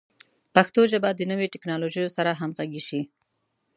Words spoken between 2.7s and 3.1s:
شي.